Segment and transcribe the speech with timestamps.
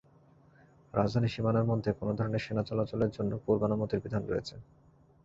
[0.93, 4.55] রাজধানীর সীমানার মধ্যে কোনো ধরনের সেনা চলাচলের জন্য পূর্বানুমতির বিধান রয়েছে।